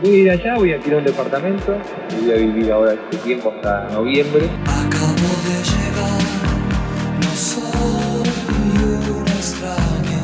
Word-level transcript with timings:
Voy 0.00 0.10
a 0.10 0.16
ir 0.16 0.30
allá, 0.30 0.54
voy 0.54 0.72
a 0.72 0.76
alquilar 0.76 0.98
un 1.00 1.04
departamento 1.06 1.76
y 2.10 2.24
voy 2.24 2.30
a 2.32 2.36
vivir 2.36 2.70
ahora 2.70 2.92
este 2.92 3.16
tiempo 3.16 3.52
hasta 3.56 3.88
noviembre. 3.92 4.48
Acabo 4.64 5.10
de 5.42 5.58
llegar, 5.64 6.22
no 7.20 7.30
soy 7.34 8.28
un 9.10 9.26
extraño. 9.26 10.20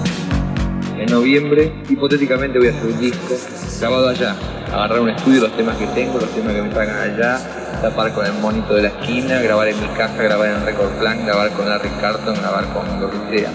En 0.97 1.11
noviembre, 1.11 1.73
hipotéticamente, 1.89 2.59
voy 2.61 2.69
a 2.69 2.71
hacer 2.71 2.87
un 2.87 3.01
disco 3.01 3.35
grabado 3.81 4.11
allá. 4.11 4.37
Agarrar 4.73 5.01
un 5.01 5.11
estudio, 5.11 5.41
los 5.41 5.57
temas 5.57 5.77
que 5.77 5.87
tengo, 5.89 6.21
los 6.21 6.31
temas 6.31 6.55
que 6.55 6.63
me 6.63 6.69
traigan 6.69 7.11
allá, 7.11 7.39
tapar 7.83 8.13
con 8.13 8.27
el 8.27 8.35
monito 8.35 8.77
de 8.77 8.83
la 8.83 8.89
esquina, 8.89 9.43
grabar 9.43 9.67
en 9.67 9.81
mi 9.81 9.89
casa, 9.97 10.23
grabar 10.23 10.51
en 10.51 10.65
Record 10.65 10.93
Plan, 11.01 11.27
grabar 11.27 11.51
con 11.51 11.69
Larry 11.69 11.91
Carton, 12.01 12.35
grabar 12.37 12.73
con 12.73 13.01
lo 13.01 13.11
que 13.11 13.39
sea. 13.39 13.51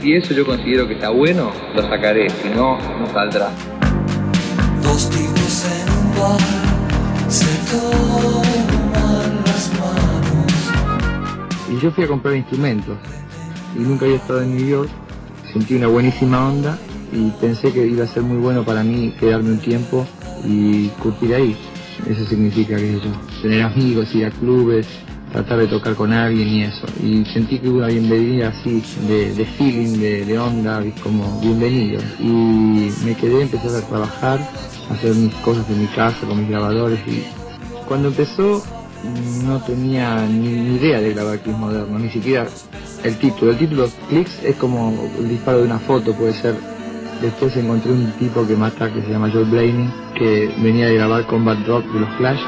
Si 0.00 0.14
eso 0.14 0.34
yo 0.34 0.46
considero 0.46 0.86
que 0.86 0.94
está 0.94 1.08
bueno, 1.08 1.50
lo 1.74 1.82
sacaré, 1.82 2.30
si 2.30 2.48
no, 2.48 2.78
no 3.00 3.12
saldrá. 3.12 3.50
Y 11.70 11.80
yo 11.80 11.90
fui 11.90 12.04
a 12.04 12.08
comprar 12.08 12.34
instrumentos 12.34 12.96
y 13.76 13.80
nunca 13.80 14.06
había 14.06 14.16
estado 14.16 14.42
en 14.42 14.56
New 14.56 14.66
York. 14.66 14.90
Sentí 15.52 15.74
una 15.74 15.86
buenísima 15.86 16.48
onda 16.48 16.78
y 17.12 17.30
pensé 17.40 17.72
que 17.72 17.86
iba 17.86 18.04
a 18.04 18.06
ser 18.06 18.22
muy 18.22 18.38
bueno 18.38 18.64
para 18.64 18.82
mí 18.82 19.14
quedarme 19.18 19.50
un 19.50 19.58
tiempo 19.58 20.06
y 20.44 20.88
curtir 21.02 21.34
ahí. 21.34 21.56
Eso 22.06 22.24
significa 22.26 22.76
que 22.76 23.00
tener 23.42 23.62
amigos, 23.62 24.14
ir 24.14 24.26
a 24.26 24.30
clubes, 24.30 24.86
tratar 25.32 25.58
de 25.58 25.66
tocar 25.66 25.94
con 25.94 26.12
alguien 26.12 26.48
y 26.48 26.62
eso. 26.62 26.86
Y 27.02 27.24
sentí 27.26 27.58
que 27.58 27.68
hubo 27.68 27.78
una 27.78 27.88
bienvenida 27.88 28.48
así, 28.48 28.82
de, 29.08 29.44
feeling, 29.56 29.98
de, 29.98 30.24
de 30.24 30.38
onda, 30.38 30.82
como 31.02 31.40
bienvenido. 31.40 32.00
Y 32.18 32.90
me 33.04 33.14
quedé, 33.14 33.42
empecé 33.42 33.68
a 33.68 33.80
trabajar, 33.82 34.40
a 34.90 34.94
hacer 34.94 35.14
mis 35.14 35.34
cosas 35.36 35.68
en 35.70 35.82
mi 35.82 35.86
casa 35.88 36.26
con 36.26 36.38
mis 36.40 36.48
grabadores 36.48 37.00
y 37.06 37.24
cuando 37.86 38.08
empezó 38.08 38.62
no 39.44 39.60
tenía 39.60 40.26
ni, 40.26 40.76
idea 40.76 41.00
de 41.00 41.14
grabar 41.14 41.38
clics 41.38 41.58
modernos, 41.58 42.00
ni 42.00 42.10
siquiera 42.10 42.46
el 43.04 43.16
título. 43.18 43.52
El 43.52 43.58
título 43.58 43.88
clics 44.08 44.42
es 44.44 44.56
como 44.56 44.94
el 45.18 45.28
disparo 45.28 45.58
de 45.58 45.64
una 45.64 45.78
foto, 45.78 46.12
puede 46.12 46.34
ser. 46.34 46.56
Después 47.22 47.56
encontré 47.56 47.90
un 47.92 48.12
tipo 48.12 48.46
que 48.46 48.54
mata 48.54 48.92
que 48.92 49.02
se 49.02 49.08
llama 49.08 49.30
Joel 49.32 49.46
Blaney, 49.46 49.90
que 50.16 50.54
venía 50.62 50.86
de 50.86 50.94
grabar 50.94 51.26
Combat 51.26 51.58
Rock 51.66 51.84
de 51.92 52.00
los 52.00 52.10
Clash. 52.16 52.40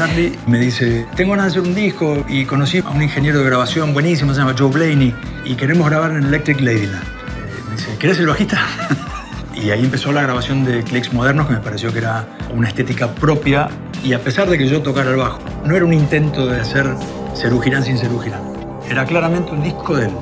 Charlie 0.00 0.32
me 0.46 0.58
dice, 0.58 1.06
tengo 1.14 1.32
ganas 1.32 1.52
de 1.52 1.60
hacer 1.60 1.70
un 1.70 1.74
disco 1.74 2.24
y 2.26 2.46
conocí 2.46 2.78
a 2.78 2.88
un 2.88 3.02
ingeniero 3.02 3.40
de 3.40 3.44
grabación 3.44 3.92
buenísimo, 3.92 4.32
se 4.32 4.40
llama 4.40 4.54
Joe 4.58 4.70
Blaney, 4.70 5.14
y 5.44 5.56
queremos 5.56 5.90
grabar 5.90 6.12
en 6.12 6.24
Electric 6.24 6.58
Ladyland. 6.58 7.02
Eh, 7.02 7.62
me 7.68 7.76
dice, 7.76 7.98
¿querés 7.98 8.18
el 8.18 8.26
bajista? 8.26 8.66
y 9.54 9.68
ahí 9.68 9.84
empezó 9.84 10.10
la 10.10 10.22
grabación 10.22 10.64
de 10.64 10.82
clics 10.84 11.12
modernos 11.12 11.48
que 11.48 11.52
me 11.52 11.60
pareció 11.60 11.92
que 11.92 11.98
era 11.98 12.26
una 12.50 12.68
estética 12.68 13.14
propia 13.14 13.68
y 14.02 14.14
a 14.14 14.20
pesar 14.20 14.48
de 14.48 14.56
que 14.56 14.66
yo 14.66 14.80
tocara 14.80 15.10
el 15.10 15.16
bajo, 15.16 15.38
no 15.66 15.76
era 15.76 15.84
un 15.84 15.92
intento 15.92 16.46
de 16.46 16.62
hacer 16.62 16.86
Serú 17.34 17.60
Girán 17.60 17.84
sin 17.84 17.98
Serú 17.98 18.20
Girán. 18.20 18.40
Era 18.88 19.04
claramente 19.04 19.52
un 19.52 19.62
disco 19.62 19.98
de 19.98 20.06
él 20.06 20.12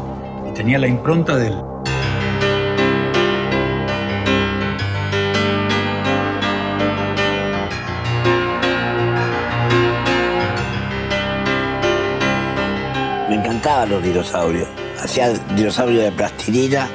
y 0.50 0.54
tenía 0.54 0.80
la 0.80 0.88
impronta 0.88 1.36
de 1.36 1.46
él. 1.46 1.67
Los 13.86 14.02
dinosaurios. 14.02 14.68
Hacía 15.00 15.32
dinosaurios 15.54 16.04
de 16.04 16.12
plastilina. 16.12 16.88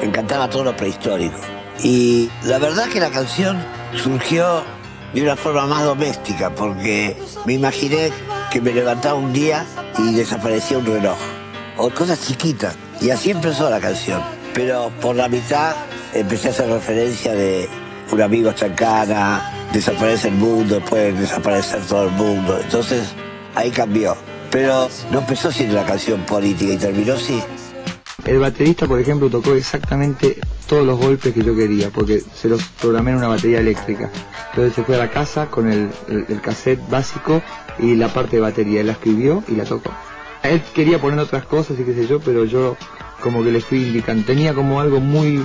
Encantaba 0.00 0.48
todo 0.48 0.64
lo 0.64 0.76
prehistórico. 0.76 1.38
Y 1.82 2.30
la 2.44 2.58
verdad 2.58 2.88
que 2.88 2.98
la 2.98 3.10
canción 3.10 3.58
surgió 3.94 4.62
de 5.12 5.22
una 5.22 5.36
forma 5.36 5.66
más 5.66 5.84
doméstica, 5.84 6.50
porque 6.50 7.16
me 7.44 7.54
imaginé 7.54 8.10
que 8.50 8.60
me 8.60 8.72
levantaba 8.72 9.14
un 9.14 9.32
día 9.32 9.66
y 9.98 10.14
desaparecía 10.14 10.78
un 10.78 10.86
reloj. 10.86 11.18
O 11.76 11.90
cosas 11.90 12.26
chiquitas. 12.26 12.74
Y 13.00 13.10
así 13.10 13.30
empezó 13.30 13.68
la 13.68 13.80
canción. 13.80 14.22
Pero 14.54 14.90
por 15.00 15.16
la 15.16 15.28
mitad 15.28 15.74
empecé 16.14 16.48
a 16.48 16.50
hacer 16.52 16.68
referencia 16.68 17.32
de 17.32 17.68
un 18.10 18.22
amigo 18.22 18.50
está 18.50 18.66
en 18.66 18.74
cana, 18.74 19.68
desaparece 19.72 20.28
el 20.28 20.34
mundo, 20.34 20.80
puede 20.80 21.12
desaparecer 21.12 21.80
todo 21.82 22.04
el 22.04 22.10
mundo. 22.12 22.58
Entonces 22.60 23.12
ahí 23.54 23.70
cambió. 23.70 24.16
Pero 24.50 24.88
no 25.12 25.20
empezó 25.20 25.52
siendo 25.52 25.76
una 25.76 25.86
canción 25.86 26.22
política 26.26 26.72
y 26.72 26.76
terminó 26.76 27.16
sí. 27.16 27.40
El 28.24 28.38
baterista, 28.38 28.86
por 28.86 29.00
ejemplo, 29.00 29.30
tocó 29.30 29.54
exactamente 29.54 30.38
todos 30.68 30.84
los 30.86 30.98
golpes 30.98 31.32
que 31.32 31.42
yo 31.42 31.56
quería, 31.56 31.90
porque 31.90 32.20
se 32.20 32.48
los 32.48 32.62
programé 32.80 33.12
en 33.12 33.18
una 33.18 33.28
batería 33.28 33.60
eléctrica. 33.60 34.10
Entonces 34.50 34.74
se 34.74 34.84
fue 34.84 34.96
a 34.96 34.98
la 34.98 35.10
casa 35.10 35.46
con 35.46 35.70
el, 35.70 35.88
el- 36.28 36.40
cassette 36.40 36.80
básico 36.90 37.42
y 37.78 37.94
la 37.94 38.12
parte 38.12 38.36
de 38.36 38.42
batería. 38.42 38.80
Él 38.80 38.88
la 38.88 38.92
escribió 38.92 39.42
y 39.48 39.52
la 39.52 39.64
tocó. 39.64 39.90
Él 40.42 40.62
quería 40.74 41.00
poner 41.00 41.18
otras 41.20 41.44
cosas 41.46 41.78
y 41.78 41.84
qué 41.84 41.94
sé 41.94 42.06
yo, 42.06 42.20
pero 42.20 42.44
yo 42.44 42.76
como 43.20 43.44
que 43.44 43.52
le 43.52 43.60
fui 43.60 43.82
indicando. 43.82 44.24
Tenía 44.24 44.54
como 44.54 44.80
algo 44.80 45.00
muy. 45.00 45.44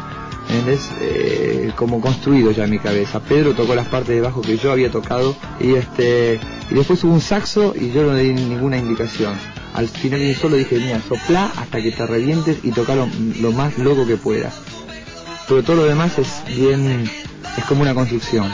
Eh, 1.02 1.72
como 1.76 2.00
construido 2.00 2.52
ya 2.52 2.66
en 2.66 2.72
mi 2.72 2.80
cabeza. 2.80 3.20
Pedro 3.20 3.54
tocó 3.54 3.76
las 3.76 3.88
partes 3.88 4.16
de 4.16 4.22
bajo 4.22 4.42
que 4.42 4.58
yo 4.58 4.72
había 4.72 4.90
tocado 4.90 5.36
y 5.60 5.74
este 5.74 6.40
y 6.70 6.76
después 6.76 7.04
hubo 7.04 7.14
un 7.14 7.22
saxo 7.22 7.74
y 7.76 7.92
yo 7.92 8.04
no 8.04 8.14
le 8.14 8.24
di 8.24 8.34
ninguna 8.34 8.78
indicación. 8.78 9.34
Al 9.74 9.88
final 9.88 10.22
un 10.22 10.34
solo 10.36 10.56
dije, 10.56 10.78
mira, 10.78 11.02
soplá 11.02 11.52
hasta 11.58 11.82
que 11.82 11.92
te 11.92 12.06
revientes 12.06 12.60
y 12.64 12.72
toca 12.72 12.96
lo, 12.96 13.08
lo 13.42 13.52
más 13.52 13.78
loco 13.78 14.08
que 14.08 14.18
puedas. 14.18 14.62
Pero 15.48 15.64
todo 15.64 15.76
lo 15.78 15.84
demás 15.86 16.18
es 16.18 16.44
bien, 16.56 17.10
es 17.58 17.66
como 17.66 17.82
una 17.82 17.94
construcción. 17.94 18.50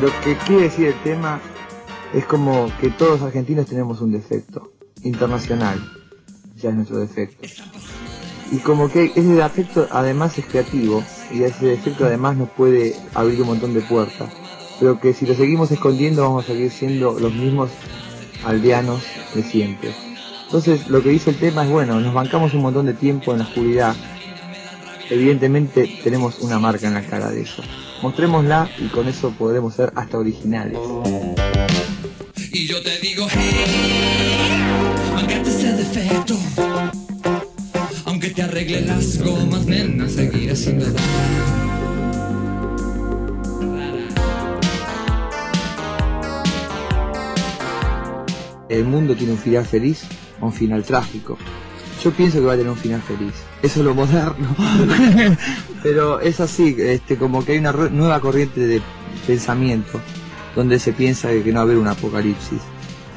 Lo 0.00 0.08
que 0.22 0.34
quiere 0.46 0.62
decir 0.62 0.86
el 0.86 1.02
tema 1.02 1.40
es 2.14 2.24
como 2.24 2.72
que 2.80 2.88
todos 2.88 3.20
argentinos 3.20 3.66
tenemos 3.66 4.00
un 4.00 4.12
defecto 4.12 4.72
internacional, 5.02 5.78
ya 6.56 6.70
es 6.70 6.74
nuestro 6.74 7.00
defecto. 7.00 7.46
Y 8.50 8.58
como 8.60 8.88
que 8.88 9.12
ese 9.14 9.34
defecto 9.34 9.86
además 9.90 10.38
es 10.38 10.46
creativo 10.46 11.04
y 11.30 11.42
ese 11.42 11.66
defecto 11.66 12.06
además 12.06 12.38
nos 12.38 12.48
puede 12.48 12.96
abrir 13.14 13.42
un 13.42 13.48
montón 13.48 13.74
de 13.74 13.82
puertas. 13.82 14.32
Pero 14.80 14.98
que 14.98 15.12
si 15.12 15.26
lo 15.26 15.34
seguimos 15.34 15.70
escondiendo 15.70 16.22
vamos 16.22 16.44
a 16.44 16.46
seguir 16.46 16.70
siendo 16.70 17.20
los 17.20 17.34
mismos 17.34 17.68
aldeanos 18.46 19.02
de 19.34 19.42
siempre. 19.42 19.94
Entonces 20.46 20.88
lo 20.88 21.02
que 21.02 21.10
dice 21.10 21.28
el 21.28 21.38
tema 21.38 21.64
es 21.64 21.70
bueno, 21.70 22.00
nos 22.00 22.14
bancamos 22.14 22.54
un 22.54 22.62
montón 22.62 22.86
de 22.86 22.94
tiempo 22.94 23.32
en 23.32 23.40
la 23.40 23.44
oscuridad. 23.44 23.94
Evidentemente 25.10 26.00
tenemos 26.02 26.38
una 26.38 26.58
marca 26.58 26.86
en 26.86 26.94
la 26.94 27.02
cara 27.02 27.30
de 27.30 27.42
eso. 27.42 27.62
Mostrémosla 28.02 28.70
y 28.78 28.88
con 28.88 29.08
eso 29.08 29.30
podremos 29.32 29.74
ser 29.74 29.92
hasta 29.94 30.18
originales. 30.18 30.78
Y 32.52 32.66
yo 32.66 32.82
te 32.82 32.98
digo, 32.98 33.26
hey, 33.30 34.60
bancate 35.14 35.50
ese 35.50 35.72
defecto. 35.74 36.36
Aunque 38.06 38.30
te 38.30 38.42
arregle 38.42 38.82
las 38.82 39.22
gomas, 39.22 39.66
nena, 39.66 40.08
seguirás 40.08 40.58
siendo 40.58 40.86
el 48.70 48.84
mundo 48.84 49.16
tiene 49.16 49.32
un 49.32 49.38
final 49.38 49.66
feliz 49.66 50.04
o 50.40 50.46
un 50.46 50.52
final 50.52 50.84
trágico. 50.84 51.36
Yo 52.02 52.10
pienso 52.12 52.38
que 52.38 52.46
va 52.46 52.54
a 52.54 52.56
tener 52.56 52.70
un 52.70 52.78
final 52.78 53.02
feliz. 53.02 53.34
Eso 53.62 53.80
es 53.80 53.86
lo 53.86 53.94
moderno. 53.94 54.56
Pero 55.82 56.20
es 56.20 56.40
así, 56.40 56.74
este, 56.78 57.16
como 57.16 57.44
que 57.44 57.52
hay 57.52 57.58
una 57.58 57.72
nueva 57.72 58.20
corriente 58.20 58.60
de 58.60 58.80
pensamiento 59.26 60.00
donde 60.56 60.78
se 60.78 60.92
piensa 60.92 61.28
de 61.28 61.42
que 61.42 61.52
no 61.52 61.56
va 61.56 61.60
a 61.60 61.64
haber 61.64 61.76
un 61.76 61.88
apocalipsis, 61.88 62.60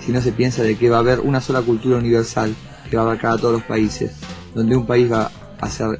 sino 0.05 0.21
se 0.21 0.31
piensa 0.31 0.63
de 0.63 0.75
que 0.75 0.89
va 0.89 0.97
a 0.97 0.99
haber 0.99 1.21
una 1.21 1.41
sola 1.41 1.61
cultura 1.61 1.97
universal 1.97 2.53
que 2.89 2.97
va 2.97 3.03
a 3.03 3.05
abarcar 3.05 3.33
a 3.33 3.37
todos 3.37 3.53
los 3.53 3.63
países, 3.63 4.11
donde 4.53 4.75
un 4.75 4.85
país 4.85 5.11
va 5.11 5.31
a 5.59 5.69
ser 5.69 5.99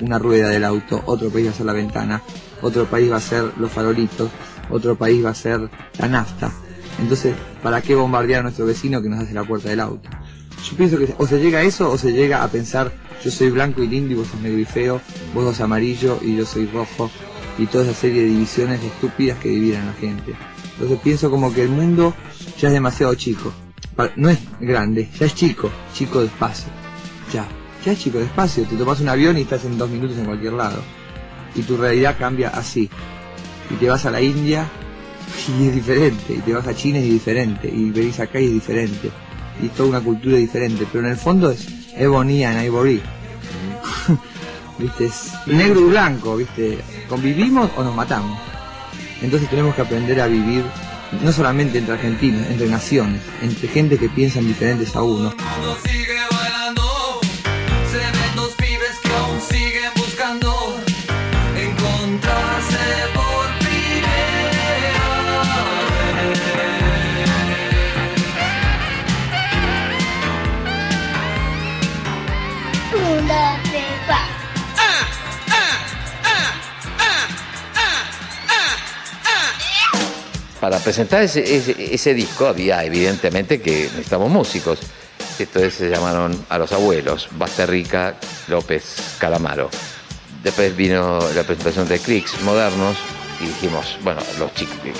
una 0.00 0.18
rueda 0.18 0.48
del 0.48 0.64
auto, 0.64 1.02
otro 1.06 1.30
país 1.30 1.46
va 1.46 1.50
a 1.50 1.54
ser 1.54 1.66
la 1.66 1.72
ventana, 1.72 2.22
otro 2.62 2.86
país 2.86 3.10
va 3.12 3.16
a 3.16 3.20
ser 3.20 3.52
los 3.58 3.70
farolitos, 3.70 4.30
otro 4.70 4.96
país 4.96 5.24
va 5.24 5.30
a 5.30 5.34
ser 5.34 5.68
la 5.98 6.08
nafta. 6.08 6.50
Entonces, 6.98 7.34
¿para 7.62 7.80
qué 7.80 7.94
bombardear 7.94 8.40
a 8.40 8.42
nuestro 8.44 8.66
vecino 8.66 9.00
que 9.02 9.08
nos 9.08 9.20
hace 9.20 9.34
la 9.34 9.44
puerta 9.44 9.68
del 9.68 9.80
auto? 9.80 10.08
Yo 10.68 10.76
pienso 10.76 10.98
que 10.98 11.14
o 11.18 11.26
se 11.26 11.38
llega 11.38 11.58
a 11.58 11.62
eso 11.62 11.90
o 11.90 11.98
se 11.98 12.12
llega 12.12 12.42
a 12.42 12.48
pensar 12.48 12.92
yo 13.22 13.30
soy 13.30 13.50
blanco 13.50 13.82
y 13.82 13.88
lindo 13.88 14.12
y 14.12 14.16
vos 14.16 14.26
sos 14.26 14.40
negro 14.40 14.58
y 14.58 14.64
feo, 14.64 15.00
vos 15.32 15.44
sos 15.44 15.60
amarillo 15.60 16.18
y 16.22 16.36
yo 16.36 16.44
soy 16.44 16.66
rojo 16.66 17.10
y 17.56 17.66
toda 17.66 17.84
esa 17.84 17.94
serie 17.94 18.22
de 18.22 18.28
divisiones 18.28 18.82
estúpidas 18.82 19.38
que 19.38 19.48
dividen 19.48 19.82
a 19.82 19.86
la 19.86 19.92
gente. 19.92 20.34
Entonces 20.72 20.98
pienso 21.02 21.30
como 21.30 21.52
que 21.52 21.62
el 21.62 21.68
mundo 21.68 22.14
ya 22.58 22.68
es 22.68 22.74
demasiado 22.74 23.14
chico. 23.14 23.52
No 24.16 24.28
es 24.28 24.38
grande, 24.58 25.08
ya 25.18 25.26
es 25.26 25.34
chico, 25.34 25.70
chico 25.94 26.20
de 26.20 26.26
espacio. 26.26 26.68
ya, 27.32 27.46
ya 27.84 27.94
chico, 27.94 28.18
despacio, 28.18 28.64
te 28.64 28.74
tomas 28.76 29.00
un 29.00 29.08
avión 29.08 29.38
y 29.38 29.42
estás 29.42 29.64
en 29.64 29.78
dos 29.78 29.88
minutos 29.88 30.16
en 30.16 30.24
cualquier 30.24 30.54
lado. 30.54 30.82
Y 31.54 31.62
tu 31.62 31.76
realidad 31.76 32.16
cambia 32.18 32.48
así. 32.48 32.88
Y 33.70 33.74
te 33.74 33.88
vas 33.88 34.04
a 34.06 34.10
la 34.10 34.20
India 34.20 34.68
y 35.58 35.68
es 35.68 35.74
diferente, 35.74 36.34
y 36.34 36.38
te 36.38 36.52
vas 36.52 36.66
a 36.66 36.74
China 36.74 36.98
y 36.98 37.06
es 37.06 37.12
diferente, 37.12 37.68
y 37.68 37.90
venís 37.90 38.18
acá 38.20 38.40
y 38.40 38.46
es 38.46 38.52
diferente, 38.52 39.10
y 39.60 39.68
toda 39.68 39.88
una 39.88 40.00
cultura 40.00 40.36
diferente, 40.36 40.86
pero 40.90 41.04
en 41.04 41.12
el 41.12 41.18
fondo 41.18 41.50
es 41.50 41.66
Ebony 41.96 42.44
and 42.44 42.64
Ivory. 42.64 43.02
¿Viste? 44.78 45.06
Es 45.06 45.32
negro 45.46 45.80
y 45.80 45.84
blanco, 45.84 46.36
¿viste? 46.36 46.78
¿Convivimos 47.08 47.70
o 47.76 47.84
nos 47.84 47.94
matamos? 47.94 48.38
Entonces 49.20 49.48
tenemos 49.48 49.74
que 49.74 49.82
aprender 49.82 50.20
a 50.20 50.26
vivir 50.26 50.64
no 51.22 51.30
solamente 51.30 51.78
entre 51.78 51.94
argentinos, 51.94 52.46
entre 52.48 52.68
naciones, 52.68 53.20
entre 53.42 53.68
gente 53.68 53.98
que 53.98 54.08
piensan 54.08 54.46
diferentes 54.46 54.96
a 54.96 55.02
uno. 55.02 55.32
Presentar 80.82 81.22
ese, 81.22 82.14
disco 82.14 82.46
había 82.46 82.84
evidentemente 82.84 83.60
que 83.60 83.84
necesitamos 83.84 84.30
músicos. 84.30 84.80
Entonces 85.38 85.74
se 85.74 85.88
llamaron 85.88 86.44
a 86.48 86.58
los 86.58 86.72
abuelos, 86.72 87.28
Basterrica, 87.32 88.16
López, 88.48 89.16
Calamaro. 89.18 89.70
Después 90.42 90.76
vino 90.76 91.20
la 91.34 91.44
presentación 91.44 91.88
de 91.88 91.98
Clicks 91.98 92.42
modernos 92.42 92.96
y 93.40 93.46
dijimos, 93.46 93.98
bueno, 94.02 94.20
los, 94.38 94.50
eh, 94.50 94.92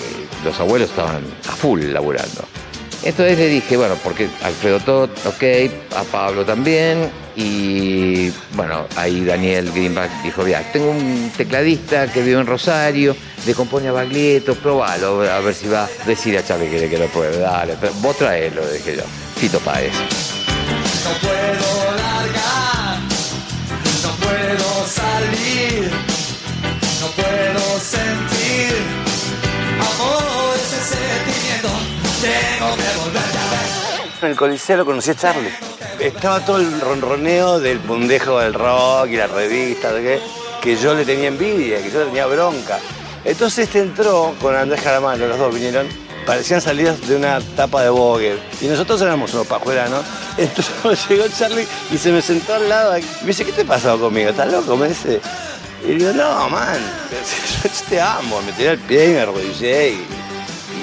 los 0.44 0.58
abuelos 0.58 0.90
estaban 0.90 1.22
a 1.48 1.52
full 1.52 1.82
laburando. 1.92 2.44
Entonces 3.04 3.36
le 3.36 3.48
dije, 3.48 3.76
bueno, 3.76 3.96
porque 4.02 4.28
Alfredo 4.42 4.78
Todd, 4.80 5.10
ok, 5.26 5.42
a 5.96 6.04
Pablo 6.04 6.44
también, 6.44 7.10
y 7.34 8.30
bueno, 8.54 8.86
ahí 8.96 9.24
Daniel 9.24 9.72
Greenback 9.72 10.22
dijo, 10.22 10.44
mira, 10.44 10.62
tengo 10.72 10.90
un 10.90 11.32
tecladista 11.36 12.06
que 12.12 12.22
vive 12.22 12.40
en 12.40 12.46
Rosario, 12.46 13.16
le 13.44 13.54
compone 13.54 13.88
a 13.88 13.92
Baglietto, 13.92 14.54
probalo, 14.54 15.22
a 15.22 15.40
ver 15.40 15.54
si 15.54 15.66
va 15.66 15.84
a 15.84 16.06
decir 16.06 16.38
a 16.38 16.44
Charlie 16.44 16.70
que 16.70 16.88
que 16.88 16.98
lo 16.98 17.06
pruebe, 17.06 17.38
dale, 17.38 17.76
pero 17.80 17.92
vos 17.94 18.16
traelo, 18.16 18.64
dije 18.70 18.96
yo, 18.96 19.02
Fito 19.36 19.58
Páez. 19.60 19.92
No 21.04 21.10
puedo 21.20 21.96
largar, 21.96 23.00
no 24.04 24.10
puedo 24.24 24.86
salir, 24.86 25.90
no 27.00 27.06
puedo 27.16 27.80
sentir 27.80 28.31
En 34.22 34.30
el 34.30 34.36
Coliseo 34.36 34.76
lo 34.76 34.84
conocí 34.84 35.10
a 35.10 35.16
Charlie. 35.16 35.50
Estaba 35.98 36.44
todo 36.44 36.58
el 36.58 36.80
ronroneo 36.80 37.58
del 37.58 37.80
pundejo 37.80 38.38
del 38.38 38.54
rock 38.54 39.08
y 39.08 39.16
la 39.16 39.26
revista, 39.26 39.90
que 40.60 40.76
yo 40.76 40.94
le 40.94 41.04
tenía 41.04 41.26
envidia, 41.26 41.82
que 41.82 41.90
yo 41.90 42.00
le 42.00 42.06
tenía 42.06 42.26
bronca. 42.26 42.78
Entonces 43.24 43.66
este 43.66 43.80
entró 43.80 44.32
con 44.40 44.54
Andrés 44.54 44.80
Calamaro, 44.80 45.26
los 45.26 45.38
dos 45.38 45.52
vinieron, 45.52 45.88
parecían 46.24 46.60
salidas 46.60 47.06
de 47.08 47.16
una 47.16 47.40
tapa 47.56 47.82
de 47.82 47.90
Vogue. 47.90 48.38
Y 48.60 48.66
nosotros 48.66 49.02
éramos 49.02 49.34
unos 49.34 49.48
pajueranos. 49.48 50.04
Entonces 50.38 51.08
llegó 51.08 51.24
Charlie 51.28 51.66
y 51.90 51.98
se 51.98 52.12
me 52.12 52.22
sentó 52.22 52.54
al 52.54 52.68
lado. 52.68 52.92
Me 52.92 53.26
dice, 53.26 53.44
¿qué 53.44 53.52
te 53.52 53.64
pasó 53.64 53.98
conmigo? 53.98 54.30
¿Estás 54.30 54.52
loco? 54.52 54.76
Me 54.76 54.88
dice. 54.88 55.20
Y 55.84 55.94
digo, 55.94 56.12
no, 56.12 56.48
man, 56.48 56.78
yo 57.64 57.70
te 57.88 58.00
amo. 58.00 58.40
Me 58.42 58.52
tiré 58.52 58.70
el 58.70 58.78
pie 58.78 59.06
y 59.06 59.14
me 59.14 59.20
arrodillé 59.20 59.88
y, 59.90 60.06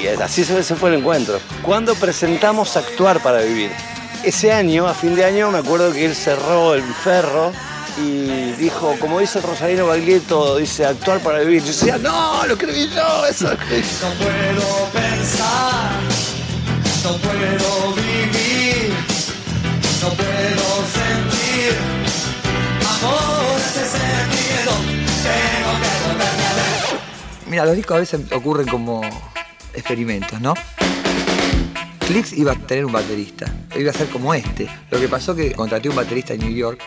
y 0.01 0.07
así 0.07 0.43
se 0.43 0.63
fue 0.75 0.89
el 0.89 0.99
encuentro. 0.99 1.39
Cuando 1.61 1.95
presentamos 1.95 2.77
Actuar 2.77 3.21
para 3.21 3.41
Vivir, 3.41 3.71
ese 4.23 4.51
año, 4.51 4.87
a 4.87 4.93
fin 4.93 5.15
de 5.15 5.25
año, 5.25 5.51
me 5.51 5.59
acuerdo 5.59 5.91
que 5.93 6.05
él 6.05 6.15
cerró 6.15 6.75
el 6.75 6.83
ferro 6.83 7.51
y 7.97 8.51
dijo, 8.53 8.95
como 8.99 9.19
dice 9.19 9.41
Rosarino 9.41 9.87
Baglietto, 9.87 10.57
dice 10.57 10.85
Actuar 10.85 11.19
para 11.19 11.39
Vivir. 11.39 11.61
Yo 11.61 11.67
decía, 11.67 11.97
no, 11.97 12.45
lo 12.45 12.53
escribí 12.53 12.89
yo, 12.89 13.25
eso 13.25 13.45
lo 13.45 13.53
escribí 13.53 13.81
yo". 13.81 14.07
No 14.07 14.15
puedo 14.15 14.85
pensar, 14.91 15.91
no 17.03 17.17
puedo 17.17 17.93
vivir, 17.93 18.93
no 20.01 20.09
puedo 20.09 20.85
sentir 20.93 21.77
amor, 23.01 23.57
ese 23.57 23.85
sentimiento. 23.97 24.71
Tengo 25.23 25.71
que 25.81 25.89
volverme 26.07 26.45
a 26.45 26.53
ver. 26.53 26.99
Mira, 27.47 27.65
los 27.65 27.75
discos 27.75 27.95
a 27.95 27.99
veces 27.99 28.31
ocurren 28.31 28.67
como 28.67 29.01
experimentos, 29.79 30.39
¿no? 30.39 30.53
Clicks 32.07 32.33
iba 32.33 32.53
a 32.53 32.55
tener 32.55 32.85
un 32.85 32.91
baterista, 32.91 33.45
iba 33.77 33.91
a 33.91 33.93
ser 33.93 34.07
como 34.07 34.33
este. 34.33 34.67
Lo 34.89 34.99
que 34.99 35.07
pasó 35.07 35.35
que 35.35 35.51
contraté 35.51 35.89
un 35.89 35.95
baterista 35.95 36.33
en 36.33 36.39
New 36.39 36.53
York 36.53 36.81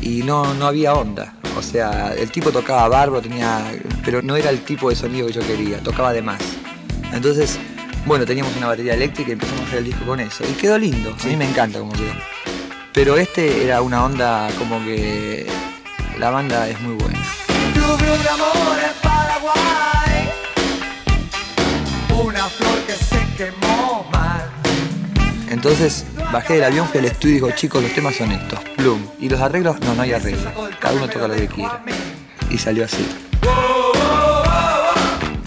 y 0.00 0.22
no, 0.22 0.54
no 0.54 0.66
había 0.66 0.94
onda. 0.94 1.34
O 1.56 1.62
sea, 1.62 2.14
el 2.14 2.30
tipo 2.30 2.50
tocaba 2.50 2.88
bárbaro, 2.88 3.22
tenía, 3.22 3.64
pero 4.04 4.22
no 4.22 4.36
era 4.36 4.50
el 4.50 4.60
tipo 4.64 4.90
de 4.90 4.96
sonido 4.96 5.26
que 5.26 5.32
yo 5.34 5.40
quería, 5.42 5.78
tocaba 5.78 6.12
de 6.12 6.22
más. 6.22 6.40
Entonces, 7.12 7.58
bueno, 8.06 8.26
teníamos 8.26 8.56
una 8.56 8.66
batería 8.68 8.94
eléctrica 8.94 9.30
y 9.30 9.32
empezamos 9.34 9.62
a 9.62 9.66
hacer 9.66 9.78
el 9.78 9.84
disco 9.84 10.04
con 10.04 10.20
eso. 10.20 10.44
Y 10.44 10.52
quedó 10.54 10.78
lindo, 10.78 11.14
a 11.18 11.26
mí 11.26 11.36
me 11.36 11.48
encanta 11.48 11.78
cómo 11.78 11.92
quedó. 11.92 12.12
Pero 12.92 13.16
este 13.16 13.64
era 13.64 13.82
una 13.82 14.04
onda 14.04 14.48
como 14.58 14.84
que 14.84 15.46
la 16.18 16.30
banda 16.30 16.68
es 16.68 16.80
muy 16.80 16.94
buena. 16.94 17.20
Lluvia 17.74 18.16
de 18.16 18.28
amor 18.28 18.78
en 18.78 19.02
Paraguay, 19.02 20.03
una 22.22 22.44
flor 22.48 22.78
que 22.86 22.92
se 22.92 23.26
quemó 23.36 24.06
mal. 24.12 24.50
Entonces 25.50 26.04
bajé 26.32 26.54
del 26.54 26.64
avión, 26.64 26.88
fui 26.88 26.98
al 27.00 27.06
estudio 27.06 27.32
y 27.32 27.34
digo, 27.34 27.50
chicos, 27.52 27.82
los 27.82 27.92
temas 27.92 28.16
son 28.16 28.32
estos. 28.32 28.58
Plum. 28.76 29.00
Y 29.20 29.28
los 29.28 29.40
arreglos, 29.40 29.80
no, 29.80 29.94
no 29.94 30.02
hay 30.02 30.12
arreglos. 30.12 30.52
Cada 30.80 30.94
uno 30.94 31.08
toca 31.08 31.28
lo 31.28 31.34
que 31.34 31.48
quiera. 31.48 31.82
Y 32.50 32.58
salió 32.58 32.84
así. 32.84 33.06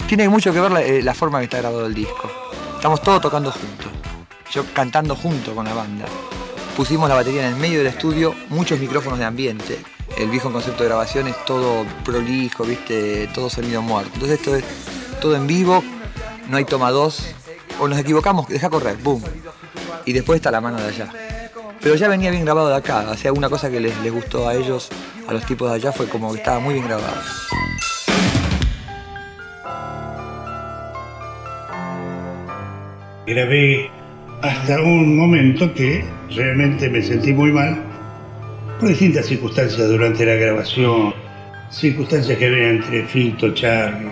Tiene 0.06 0.28
mucho 0.28 0.52
que 0.52 0.60
ver 0.60 0.70
la, 0.70 0.82
eh, 0.82 1.02
la 1.02 1.14
forma 1.14 1.38
que 1.38 1.44
está 1.44 1.58
grabado 1.58 1.86
el 1.86 1.94
disco. 1.94 2.30
Estamos 2.76 3.02
todos 3.02 3.20
tocando 3.20 3.50
juntos. 3.52 3.92
Yo 4.50 4.64
cantando 4.72 5.14
junto 5.14 5.54
con 5.54 5.66
la 5.66 5.74
banda. 5.74 6.06
Pusimos 6.76 7.08
la 7.08 7.16
batería 7.16 7.46
en 7.46 7.54
el 7.54 7.60
medio 7.60 7.78
del 7.78 7.88
estudio, 7.88 8.34
muchos 8.50 8.78
micrófonos 8.78 9.18
de 9.18 9.24
ambiente. 9.24 9.78
El 10.16 10.30
viejo 10.30 10.50
concepto 10.50 10.84
de 10.84 10.88
grabación 10.88 11.28
es 11.28 11.44
todo 11.44 11.84
prolijo, 12.04 12.64
viste, 12.64 13.28
todo 13.34 13.50
sonido 13.50 13.82
muerto. 13.82 14.12
Entonces 14.14 14.38
esto 14.38 14.56
es 14.56 14.64
todo 15.20 15.36
en 15.36 15.46
vivo, 15.46 15.82
no 16.48 16.56
hay 16.56 16.64
toma 16.64 16.90
dos. 16.90 17.34
O 17.80 17.86
nos 17.86 17.98
equivocamos, 17.98 18.48
deja 18.48 18.68
correr, 18.68 18.96
boom. 18.96 19.22
Y 20.04 20.12
después 20.12 20.38
está 20.38 20.50
la 20.50 20.60
mano 20.60 20.78
de 20.78 20.88
allá. 20.88 21.10
Pero 21.80 21.94
ya 21.94 22.08
venía 22.08 22.30
bien 22.30 22.44
grabado 22.44 22.68
de 22.68 22.76
acá. 22.76 23.06
O 23.10 23.16
sea, 23.16 23.32
una 23.32 23.48
cosa 23.48 23.70
que 23.70 23.78
les, 23.78 23.96
les 24.00 24.12
gustó 24.12 24.48
a 24.48 24.54
ellos, 24.54 24.88
a 25.28 25.32
los 25.32 25.44
tipos 25.44 25.70
de 25.70 25.76
allá, 25.76 25.92
fue 25.92 26.08
como 26.08 26.32
que 26.32 26.38
estaba 26.38 26.58
muy 26.58 26.74
bien 26.74 26.86
grabado. 26.86 27.14
Grabé 33.26 33.90
hasta 34.42 34.80
un 34.80 35.16
momento 35.16 35.72
que 35.74 36.04
realmente 36.30 36.88
me 36.88 37.02
sentí 37.02 37.32
muy 37.32 37.52
mal 37.52 37.84
por 38.80 38.88
distintas 38.88 39.26
circunstancias 39.26 39.88
durante 39.88 40.24
la 40.24 40.34
grabación, 40.34 41.14
circunstancias 41.70 42.38
que 42.38 42.46
había 42.46 42.70
entre 42.70 43.04
Fito, 43.04 43.52
Charlie. 43.52 44.10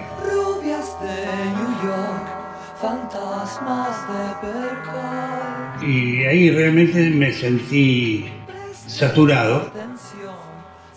Y 5.82 6.24
ahí 6.24 6.50
realmente 6.50 7.10
me 7.10 7.32
sentí 7.32 8.30
saturado, 8.86 9.70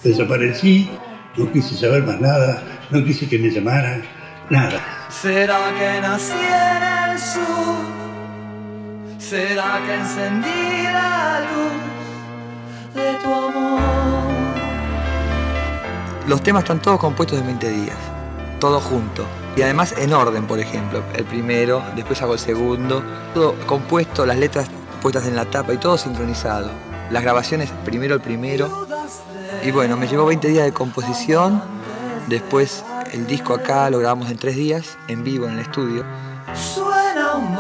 desaparecí, 0.03 0.89
no 1.37 1.51
quise 1.51 1.75
saber 1.75 2.03
más 2.03 2.19
nada, 2.19 2.63
no 2.89 3.03
quise 3.03 3.27
que 3.27 3.37
me 3.37 3.49
llamaran, 3.49 4.03
nada. 4.49 4.81
¿Será 5.09 5.59
que 5.77 6.01
nací 6.01 6.33
en 6.33 7.11
el 7.11 7.19
sur? 7.19 7.99
¿Será 9.17 9.81
que 9.85 9.93
encendí 9.95 10.83
la 10.83 11.41
luz 11.41 12.95
de 12.95 13.13
tu 13.21 13.33
amor? 13.33 14.19
Los 16.27 16.41
temas 16.41 16.63
están 16.63 16.79
todos 16.79 16.99
compuestos 16.99 17.39
en 17.39 17.47
20 17.47 17.69
días, 17.69 17.97
todos 18.59 18.83
juntos. 18.83 19.25
Y 19.59 19.61
además 19.61 19.93
en 19.97 20.13
orden, 20.13 20.47
por 20.47 20.57
ejemplo. 20.57 21.03
El 21.17 21.25
primero, 21.25 21.83
después 21.93 22.21
hago 22.21 22.31
el 22.31 22.39
segundo. 22.39 23.03
Todo 23.33 23.55
compuesto, 23.65 24.25
las 24.25 24.37
letras 24.37 24.69
puestas 25.01 25.27
en 25.27 25.35
la 25.35 25.43
tapa 25.43 25.73
y 25.73 25.77
todo 25.77 25.97
sincronizado. 25.97 26.69
Las 27.11 27.23
grabaciones, 27.23 27.69
primero 27.83 28.15
el 28.15 28.21
primero. 28.21 28.87
Y 29.61 29.71
bueno, 29.71 29.97
me 29.97 30.07
llevó 30.07 30.27
20 30.27 30.47
días 30.47 30.63
de 30.63 30.71
composición. 30.71 31.61
Después 32.27 32.85
el 33.11 33.27
disco 33.27 33.53
acá 33.53 33.89
lo 33.89 33.99
grabamos 33.99 34.31
en 34.31 34.37
tres 34.37 34.55
días, 34.55 34.97
en 35.09 35.25
vivo 35.25 35.45
en 35.45 35.55
el 35.55 35.59
estudio. 35.59 36.05
Suena 36.53 37.33
un 37.35 37.57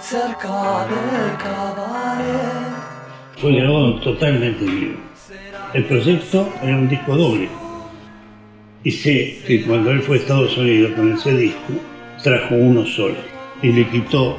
cerca 0.00 0.86
del 0.86 1.36
cabaret. 1.36 2.72
Fue 3.38 3.56
grabado 3.56 4.00
totalmente 4.00 4.64
en 4.64 4.80
vivo. 4.80 4.98
El 5.74 5.84
proyecto 5.84 6.48
era 6.62 6.76
un 6.78 6.88
disco 6.88 7.14
doble. 7.14 7.59
Y 8.82 8.92
sé 8.92 9.38
que 9.46 9.62
cuando 9.66 9.90
él 9.90 10.00
fue 10.00 10.16
a 10.16 10.20
Estados 10.20 10.56
Unidos 10.56 10.92
con 10.96 11.12
ese 11.12 11.36
disco, 11.36 11.74
trajo 12.22 12.54
uno 12.54 12.86
solo. 12.86 13.16
Y 13.62 13.72
le 13.72 13.86
quitó 13.90 14.38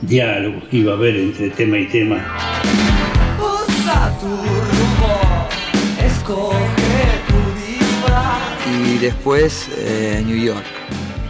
diálogos 0.00 0.64
que 0.70 0.78
iba 0.78 0.92
a 0.92 0.96
haber 0.96 1.16
entre 1.16 1.50
tema 1.50 1.76
y 1.76 1.86
tema. 1.86 2.16
Usa 3.38 4.18
tu 4.20 4.26
rumbo, 4.26 5.48
escoge 6.02 6.56
tu 7.28 7.60
disfraz. 7.60 8.90
Y 8.90 8.98
después 8.98 9.68
eh, 9.76 10.22
New 10.24 10.42
York, 10.42 10.64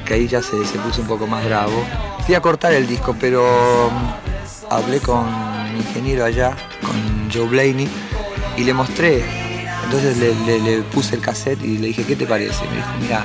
que 0.07 0.15
ahí 0.15 0.29
ya 0.29 0.41
se, 0.41 0.65
se 0.65 0.79
puso 0.79 1.03
un 1.03 1.09
poco 1.09 1.27
más 1.27 1.45
bravo. 1.45 1.85
Fui 2.25 2.37
a 2.37 2.41
cortar 2.41 2.73
el 2.73 2.87
disco, 2.87 3.17
pero 3.19 3.91
mm, 3.91 4.73
hablé 4.73 5.01
con 5.01 5.25
mi 5.73 5.81
ingeniero 5.81 6.25
allá, 6.25 6.57
con 6.83 7.29
Joe 7.35 7.49
Blaney, 7.49 7.89
y 8.57 8.63
le 8.63 8.75
mostré. 8.75 9.48
Entonces 9.91 10.19
le, 10.19 10.83
puse 10.93 11.15
el 11.15 11.23
cassette 11.23 11.65
y 11.65 11.79
le 11.79 11.87
dije, 11.87 12.05
¿qué 12.05 12.15
te 12.15 12.27
parece? 12.27 12.63
Me 12.67 12.77
dijo, 12.77 12.89
mira, 13.01 13.25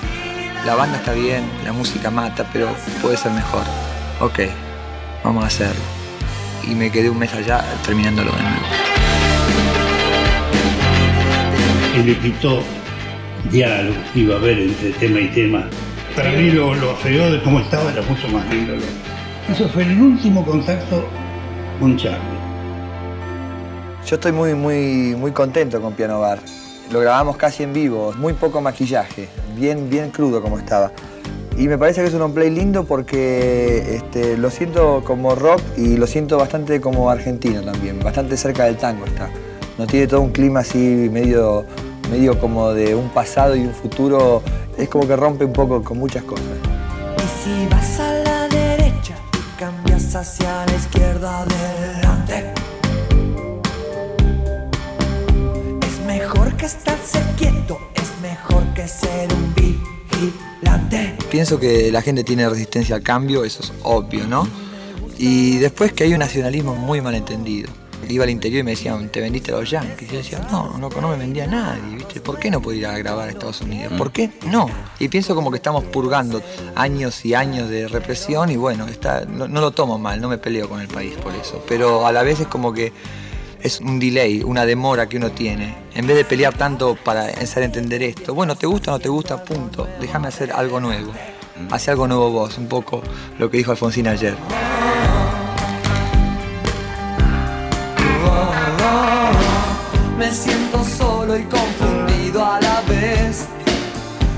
la 0.66 0.76
banda 0.76 0.96
está 0.96 1.12
bien, 1.12 1.44
la 1.66 1.74
música 1.74 2.10
mata, 2.10 2.50
pero 2.54 2.70
puede 3.02 3.18
ser 3.18 3.34
mejor. 3.34 3.64
Ok, 4.22 4.40
vamos 5.26 5.44
a 5.44 5.48
hacerlo. 5.48 5.82
Y 6.66 6.74
me 6.74 6.90
quedé 6.90 7.10
un 7.10 7.20
mes 7.20 7.34
allá 7.34 7.66
terminándolo 7.86 8.32
de 8.32 8.44
nuevo. 12.04 12.22
quitó 12.22 12.64
diálogos 13.52 13.98
que 14.14 14.22
iba 14.22 14.36
a 14.36 14.38
haber 14.38 14.60
entre 14.60 14.92
tema 14.92 15.20
y 15.20 15.28
tema. 15.32 15.68
Para 16.16 16.32
mí 16.32 16.50
lo, 16.50 16.74
lo 16.76 16.96
feo 16.96 17.30
de 17.30 17.44
cómo 17.44 17.60
estaba 17.60 17.92
era 17.92 18.04
mucho 18.04 18.30
más 18.30 18.48
lindo. 18.50 18.76
Eso 19.50 19.68
fue 19.68 19.84
el 19.84 20.00
último 20.00 20.46
contacto 20.46 21.10
con 21.82 21.98
Charlie. 21.98 22.33
Yo 24.06 24.16
estoy 24.16 24.34
muy, 24.34 24.54
muy, 24.54 25.16
muy 25.18 25.32
contento 25.32 25.82
con 25.82 25.94
Piano 25.94 26.20
Bar. 26.20 26.40
Lo 26.92 27.00
grabamos 27.00 27.38
casi 27.38 27.64
en 27.64 27.72
vivo, 27.72 28.14
muy 28.18 28.34
poco 28.34 28.60
maquillaje, 28.60 29.30
bien, 29.56 29.90
bien 29.90 30.12
crudo 30.12 30.42
como 30.42 30.60
estaba. 30.60 30.92
Y 31.58 31.70
me 31.70 31.78
parece 31.78 32.02
que 32.02 32.08
es 32.08 32.14
un 32.14 32.34
play 32.34 32.50
lindo 32.50 32.84
porque 32.84 33.96
este, 33.96 34.38
lo 34.38 34.50
siento 34.50 35.02
como 35.06 35.36
rock 35.36 35.62
y 35.78 35.96
lo 35.96 36.06
siento 36.06 36.38
bastante 36.38 36.82
como 36.82 37.10
argentino 37.10 37.62
también, 37.62 38.00
bastante 38.02 38.36
cerca 38.36 38.66
del 38.66 38.76
tango 38.76 39.06
está. 39.06 39.30
No 39.78 39.88
tiene 39.88 40.08
todo 40.08 40.22
un 40.22 40.32
clima 40.32 40.60
así 40.60 41.10
medio, 41.10 41.66
medio 42.12 42.38
como 42.40 42.74
de 42.74 42.96
un 42.96 43.08
pasado 43.10 43.56
y 43.56 43.62
un 43.62 43.74
futuro, 43.74 44.44
es 44.78 44.90
como 44.90 45.08
que 45.08 45.16
rompe 45.16 45.46
un 45.46 45.54
poco 45.54 45.82
con 45.82 45.98
muchas 45.98 46.24
cosas. 46.24 46.46
Y 47.18 47.44
si 47.44 47.68
vas 47.68 48.00
a 48.02 48.12
la 48.12 48.48
derecha 48.50 49.16
cambias 49.58 50.14
hacia 50.14 50.66
la 50.66 50.74
izquierda 50.74 51.44
adelante. 51.44 52.03
Mejor 58.44 58.74
que 58.74 58.88
ser 58.88 59.30
un 59.34 59.54
vigilante. 59.56 61.16
Pienso 61.30 61.60
que 61.60 61.92
la 61.92 62.02
gente 62.02 62.24
tiene 62.24 62.48
resistencia 62.48 62.96
al 62.96 63.04
cambio, 63.04 63.44
eso 63.44 63.62
es 63.64 63.74
obvio, 63.84 64.28
¿no? 64.28 64.48
Y 65.18 65.58
después 65.58 65.94
que 65.94 66.04
hay 66.04 66.14
un 66.14 66.20
nacionalismo 66.20 66.76
muy 66.76 67.02
malentendido. 67.02 67.70
Iba 68.10 68.26
al 68.26 68.30
interior 68.30 68.60
y 68.60 68.64
me 68.64 68.72
decían, 68.72 69.08
¿te 69.10 69.22
vendiste 69.22 69.54
a 69.54 69.56
los 69.56 69.70
Yankees? 69.70 70.12
Yo 70.12 70.18
decía, 70.18 70.46
no, 70.52 70.78
no, 70.78 70.90
no 70.90 71.08
me 71.08 71.16
vendía 71.16 71.46
a 71.46 71.48
nadie, 71.48 71.96
¿viste? 71.96 72.20
¿Por 72.20 72.38
qué 72.38 72.52
no 72.52 72.62
puedo 72.62 72.78
ir 72.78 72.86
a 72.86 72.98
grabar 72.98 73.30
a 73.30 73.32
Estados 73.32 73.62
Unidos? 73.62 73.94
¿Por 73.98 74.12
qué 74.12 74.30
no? 74.48 74.70
Y 75.00 75.08
pienso 75.08 75.36
como 75.36 75.52
que 75.52 75.58
estamos 75.58 75.86
purgando 75.86 76.42
años 76.76 77.24
y 77.24 77.34
años 77.34 77.70
de 77.70 77.88
represión 77.88 78.52
y 78.52 78.58
bueno, 78.58 78.88
está, 78.88 79.24
no, 79.26 79.48
no 79.48 79.62
lo 79.62 79.72
tomo 79.72 79.98
mal, 79.98 80.20
no 80.20 80.28
me 80.28 80.38
peleo 80.38 80.68
con 80.68 80.82
el 80.82 80.90
país 80.90 81.14
por 81.24 81.34
eso. 81.34 81.64
Pero 81.66 82.06
a 82.06 82.12
la 82.12 82.24
vez 82.24 82.42
es 82.42 82.48
como 82.48 82.74
que 82.74 82.92
es 83.64 83.80
un 83.80 83.98
delay, 83.98 84.44
una 84.44 84.66
demora 84.66 85.08
que 85.08 85.16
uno 85.16 85.32
tiene. 85.32 85.74
En 85.96 86.06
vez 86.06 86.18
de 86.18 86.26
pelear 86.26 86.54
tanto 86.54 86.96
para 86.96 87.28
hacer 87.28 87.64
entender 87.64 88.04
esto, 88.04 88.34
bueno, 88.34 88.56
te 88.56 88.68
gusta 88.68 88.92
o 88.92 88.96
no 88.96 89.00
te 89.00 89.08
gusta, 89.08 89.42
punto. 89.42 89.88
Déjame 90.02 90.28
hacer 90.28 90.52
algo 90.52 90.82
nuevo. 90.82 91.14
Hace 91.72 91.92
algo 91.92 92.06
nuevo 92.06 92.30
vos, 92.30 92.58
un 92.58 92.68
poco 92.68 93.02
lo 93.40 93.50
que 93.50 93.58
dijo 93.58 93.72
Alfonsín 93.72 94.08
ayer. 94.08 94.36
Me 100.18 100.32
siento 100.32 100.84
solo 100.84 101.38
y 101.38 101.44
confundido 101.44 102.46
a 102.46 102.60
la 102.60 102.82
vez. 102.82 103.46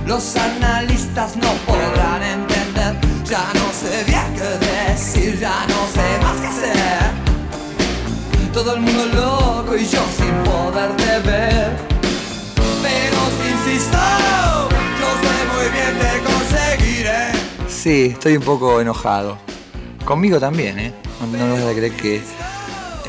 Los 0.05 0.35
analistas 0.35 1.35
no 1.37 1.51
podrán 1.65 2.21
entender. 2.21 2.95
Ya 3.25 3.51
no 3.55 3.71
sé 3.73 4.03
bien 4.05 4.35
qué 4.35 4.93
decir, 4.93 5.39
ya 5.39 5.65
no 5.67 5.87
sé 5.87 6.23
más 6.23 6.41
qué 6.41 6.47
hacer. 6.47 7.04
Todo 8.55 8.73
el 8.73 8.79
mundo 8.79 9.05
loco 9.07 9.75
y 9.75 9.85
yo 9.85 9.99
sin 10.15 10.33
poderte 10.45 11.19
ver. 11.27 11.75
Pero 12.81 13.17
si 13.35 13.51
insisto, 13.51 13.97
yo 14.97 15.07
sé 15.21 15.35
muy 15.51 15.67
bien 15.75 15.93
que 15.99 16.13
conseguiré. 16.23 17.31
Sí, 17.67 18.13
estoy 18.13 18.37
un 18.37 18.43
poco 18.43 18.79
enojado. 18.79 19.37
Conmigo 20.05 20.39
también, 20.39 20.79
¿eh? 20.79 20.93
No, 21.19 21.37
no 21.37 21.53
vas 21.53 21.63
a 21.63 21.73
creer 21.73 21.91
que 21.97 22.21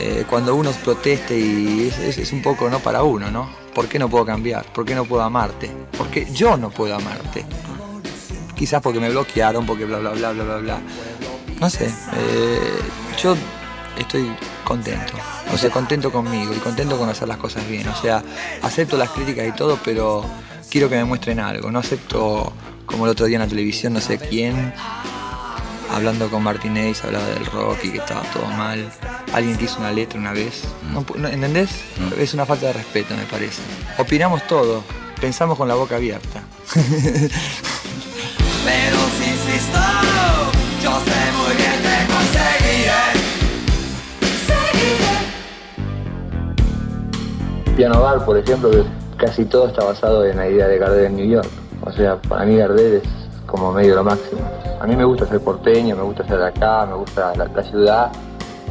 eh, 0.01 0.25
cuando 0.29 0.57
uno 0.57 0.73
proteste 0.73 1.39
y 1.39 1.93
es 1.97 2.33
un 2.33 2.43
poco 2.43 2.69
no 2.69 2.81
para 2.81 3.05
uno, 3.05 3.31
¿no? 3.31 3.49
¿Por 3.73 3.87
qué 3.87 4.01
no 4.01 4.09
puedo 4.09 4.27
cambiar? 4.27 4.67
¿Por 4.73 4.85
qué 4.85 4.97
no 4.97 5.05
puedo 5.05 5.23
amarte? 5.23 5.71
¿Por 5.97 6.09
qué 6.09 6.27
yo 6.33 6.57
no 6.57 6.71
puedo 6.71 6.97
amarte? 6.97 7.45
Quizás 8.57 8.83
porque 8.83 8.99
me 8.99 9.11
bloquearon, 9.11 9.65
porque 9.65 9.85
bla, 9.85 9.99
bla, 9.99 10.11
bla, 10.11 10.33
bla, 10.33 10.43
bla, 10.43 10.57
bla. 10.57 10.81
No 11.61 11.71
sé, 11.71 11.87
eh, 11.87 12.81
yo 13.23 13.37
estoy 13.99 14.31
contento. 14.65 15.15
O 15.53 15.59
sea, 15.59 15.71
contento 15.71 16.11
conmigo 16.11 16.53
y 16.55 16.59
contento 16.59 16.99
con 16.99 17.09
hacer 17.09 17.29
las 17.29 17.39
cosas 17.39 17.69
bien. 17.69 17.89
O 17.89 17.97
sea, 17.97 18.23
acepto 18.63 18.97
las 18.97 19.11
críticas 19.11 19.47
y 19.47 19.53
todo, 19.53 19.79
pero 19.85 20.25
quiero 20.71 20.89
que 20.89 20.97
me 20.97 21.05
muestren 21.05 21.41
algo. 21.41 21.71
No 21.71 21.79
acepto, 21.79 22.53
como 22.87 23.05
el 23.07 23.13
otro 23.13 23.27
día 23.27 23.37
en 23.37 23.43
la 23.43 23.49
televisión, 23.49 23.93
no 23.93 24.01
sé 24.01 24.19
quién, 24.19 24.73
hablando 25.93 26.29
con 26.31 26.43
Martínez, 26.43 27.05
hablaba 27.05 27.27
del 27.27 27.47
rock 27.47 27.79
y 27.85 27.91
que 27.91 27.99
estaba 27.99 28.23
todo 28.33 28.47
mal. 28.47 28.91
Alguien 29.33 29.57
que 29.57 29.65
hizo 29.65 29.79
una 29.79 29.93
letra 29.93 30.19
una 30.19 30.33
vez. 30.33 30.63
No 30.93 31.05
¿Entendés? 31.29 31.71
Es 32.19 32.35
una 32.35 32.47
falta 32.47 32.67
de 32.67 32.75
respeto, 32.75 33.15
me 33.17 33.25
parece. 33.25 33.63
Opinamos 33.99 34.47
todo, 34.47 34.85
pensamos 35.21 35.57
con 35.57 35.69
la 35.69 35.75
boca 35.75 35.97
abierta. 35.97 36.43
Pero 38.65 38.97
si 39.19 39.31
insisto, 39.31 39.79
yo 40.83 41.01
sé 41.01 41.33
muy 41.37 41.57
bien 41.57 41.86
Piano 47.77 48.01
Bar, 48.01 48.25
por 48.25 48.39
ejemplo, 48.39 48.71
que 48.71 48.85
casi 49.19 49.45
todo 49.45 49.69
está 49.69 49.85
basado 49.85 50.25
en 50.25 50.39
la 50.39 50.49
idea 50.49 50.67
de 50.67 50.79
Gardel 50.79 51.05
en 51.05 51.17
New 51.17 51.27
York. 51.27 51.49
O 51.85 51.93
sea, 51.93 52.17
para 52.23 52.47
mí 52.47 52.57
Gardel 52.57 53.03
es 53.03 53.03
como 53.45 53.71
medio 53.71 53.95
lo 53.97 54.03
máximo. 54.03 54.41
A 54.81 54.87
mí 54.87 54.97
me 54.97 55.05
gusta 55.05 55.27
ser 55.27 55.41
porteño, 55.41 55.95
me 55.95 56.03
gusta 56.03 56.27
ser 56.27 56.39
de 56.39 56.47
acá, 56.47 56.87
me 56.87 56.95
gusta 56.95 57.35
la, 57.37 57.63
ciudad. 57.63 58.11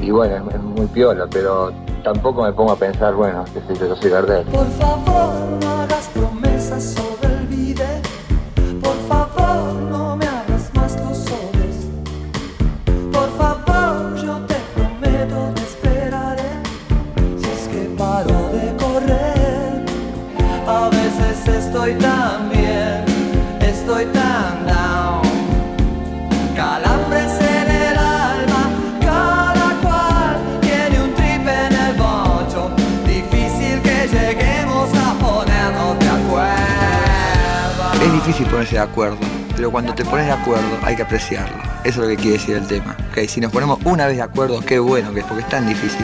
Y 0.02 0.10
bueno, 0.10 0.50
es, 0.50 0.60
muy 0.60 0.88
piola, 0.88 1.28
pero 1.30 1.72
tampoco 2.04 2.44
me 2.44 2.52
pongo 2.52 2.72
a 2.72 2.76
pensar, 2.78 3.14
bueno, 3.14 3.46
qué 3.54 3.62
sé 3.62 3.80
yo 3.80 3.96
soy 3.96 4.10
Gardel. 4.10 4.44
Por 4.48 4.68
favor, 4.72 5.34
no 5.62 5.70
hagas 5.82 6.10
difícil 38.26 38.48
ponerse 38.48 38.76
de 38.76 38.82
acuerdo, 38.82 39.18
pero 39.56 39.70
cuando 39.70 39.94
te 39.94 40.04
pones 40.04 40.26
de 40.26 40.32
acuerdo 40.32 40.66
hay 40.82 40.96
que 40.96 41.04
apreciarlo. 41.04 41.58
Eso 41.84 42.02
es 42.02 42.08
lo 42.08 42.08
que 42.08 42.16
quiere 42.16 42.38
decir 42.38 42.56
el 42.58 42.68
tema. 42.68 42.96
Ok, 43.12 43.20
Si 43.28 43.40
nos 43.40 43.52
ponemos 43.52 43.80
una 43.86 44.08
vez 44.08 44.18
de 44.18 44.24
acuerdo, 44.24 44.62
qué 44.62 44.80
bueno 44.80 45.14
que 45.14 45.20
es, 45.20 45.26
porque 45.26 45.44
es 45.44 45.50
tan 45.50 45.68
difícil. 45.68 46.04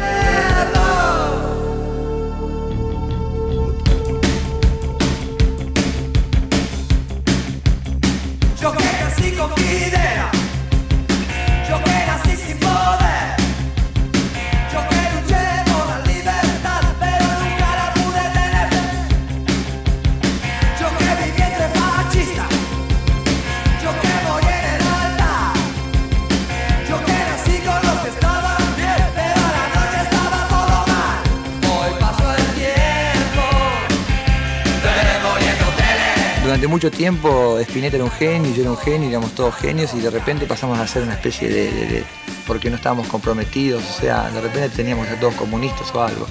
Durante 36.61 36.67
mucho 36.67 36.91
tiempo 36.95 37.57
Spinetta 37.59 37.95
era 37.95 38.05
un 38.05 38.11
genio, 38.11 38.53
yo 38.53 38.61
era 38.61 38.69
un 38.69 38.77
genio, 38.77 39.09
éramos 39.09 39.31
todos 39.31 39.55
genios 39.55 39.95
y 39.95 39.99
de 39.99 40.11
repente 40.11 40.45
pasamos 40.45 40.77
a 40.77 40.85
ser 40.85 41.01
una 41.01 41.13
especie 41.13 41.49
de, 41.49 41.71
de- 41.71 41.85
de- 41.87 42.03
porque 42.45 42.69
no 42.69 42.75
estábamos 42.75 43.07
comprometidos, 43.07 43.81
o 43.83 43.99
sea, 43.99 44.29
de 44.29 44.39
repente 44.41 44.69
teníamos 44.69 45.07
a 45.09 45.15
todos 45.19 45.33
comunistas 45.33 45.91
o 45.95 46.03
algo. 46.03 46.27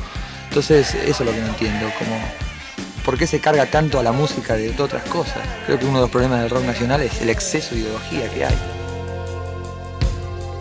Entonces 0.49 0.95
eso 0.95 1.25
es 1.25 1.29
lo 1.29 1.33
que 1.33 1.41
no 1.41 1.49
entiendo, 1.49 1.89
como 1.99 2.17
¿por 3.05 3.19
qué 3.19 3.27
se 3.27 3.41
carga 3.41 3.67
tanto 3.67 3.99
a 3.99 4.05
la 4.05 4.13
música 4.13 4.55
de 4.55 4.71
otras 4.81 5.03
cosas? 5.09 5.39
Creo 5.67 5.81
que 5.81 5.85
uno 5.87 5.95
de 5.99 6.03
los 6.03 6.11
problemas 6.11 6.43
del 6.43 6.51
rock 6.51 6.63
nacional 6.65 7.01
es 7.03 7.21
el 7.21 7.29
exceso 7.31 7.75
de 7.75 7.81
ideología 7.81 8.31
que 8.33 8.45
hay. 8.45 8.55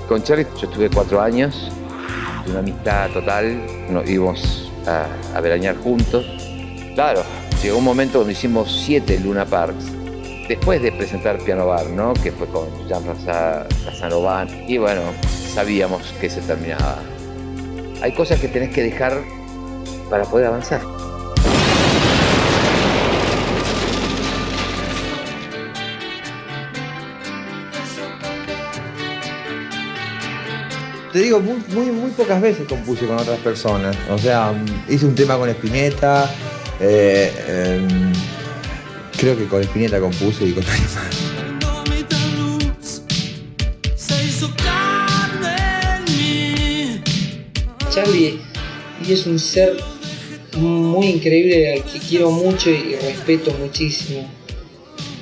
Con 0.07 0.23
Charlie 0.23 0.47
yo 0.59 0.67
estuve 0.67 0.89
cuatro 0.89 1.21
años, 1.21 1.71
de 2.45 2.49
una 2.51 2.59
amistad 2.61 3.11
total, 3.11 3.61
nos 3.91 4.09
íbamos 4.09 4.71
a, 4.87 5.05
a 5.37 5.41
veranear 5.41 5.77
juntos. 5.77 6.25
Claro, 6.95 7.21
llegó 7.61 7.77
un 7.77 7.83
momento 7.83 8.19
donde 8.19 8.33
hicimos 8.33 8.83
siete 8.85 9.19
Luna 9.19 9.45
Parks, 9.45 9.85
después 10.47 10.81
de 10.81 10.91
presentar 10.91 11.37
Piano 11.39 11.67
Bar, 11.67 11.87
¿no? 11.87 12.13
Que 12.13 12.31
fue 12.31 12.47
con 12.47 12.67
Jean-François 12.87 13.67
Casanova. 13.85 14.47
Y 14.67 14.77
bueno, 14.77 15.01
sabíamos 15.53 16.13
que 16.19 16.29
se 16.29 16.41
terminaba. 16.41 16.99
Hay 18.01 18.13
cosas 18.13 18.39
que 18.39 18.47
tenés 18.47 18.73
que 18.73 18.83
dejar 18.83 19.21
para 20.09 20.23
poder 20.23 20.47
avanzar. 20.47 20.81
Te 31.11 31.19
digo, 31.19 31.39
muy, 31.39 31.89
muy, 31.91 32.11
pocas 32.11 32.39
veces 32.39 32.67
compuse 32.67 33.07
con 33.07 33.17
otras 33.17 33.39
personas. 33.39 33.97
O 34.11 34.17
sea, 34.19 34.53
hice 34.87 35.07
un 35.07 35.15
tema 35.15 35.37
con 35.37 35.49
Spinetta. 35.49 36.29
Eh, 36.79 37.31
em, 37.47 38.13
creo 39.17 39.37
que 39.37 39.45
con 39.45 39.61
Spinetta 39.61 39.99
compuse 39.99 40.45
y 40.45 40.53
con 40.53 40.63
nadie 40.63 40.81
más. 40.95 41.39
Charlie 47.93 48.39
es 49.09 49.25
un 49.25 49.39
ser 49.39 49.77
muy 50.57 51.07
increíble 51.07 51.73
al 51.73 51.83
que 51.83 51.99
quiero 51.99 52.31
mucho 52.31 52.69
y 52.69 52.95
respeto 52.95 53.51
muchísimo 53.59 54.29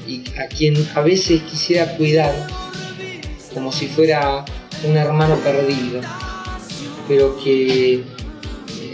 y 0.07 0.23
a 0.39 0.47
quien 0.47 0.75
a 0.95 1.01
veces 1.01 1.41
quisiera 1.43 1.95
cuidar 1.97 2.47
como 3.53 3.71
si 3.71 3.87
fuera 3.87 4.45
un 4.83 4.97
hermano 4.97 5.35
perdido 5.37 6.01
pero 7.07 7.37
que 7.43 8.03